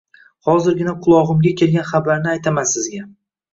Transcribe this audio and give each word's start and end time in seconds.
Hozirgina 0.47 0.93
qulog‘imga 1.09 1.53
kelgan 1.61 1.87
xabarni 1.93 2.35
aytaman 2.35 2.73
sizga 2.75 3.07